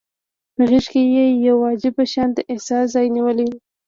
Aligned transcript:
په 0.55 0.61
غږ 0.69 0.85
کې 0.91 1.01
يې 1.15 1.25
يو 1.47 1.57
عجيب 1.69 1.95
شانته 2.13 2.41
احساس 2.51 2.85
ځای 2.93 3.07
نيولی 3.15 3.45
و. 3.49 3.53